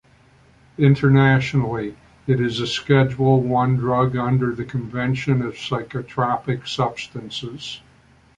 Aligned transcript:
Internationally, 0.79 1.95
it 2.25 2.39
is 2.39 2.59
a 2.59 2.65
Schedule 2.65 3.39
One 3.41 3.75
drug 3.77 4.17
under 4.17 4.51
the 4.55 4.65
Convention 4.65 5.43
on 5.43 5.51
Psychotropic 5.51 6.67
Substances. 6.67 7.79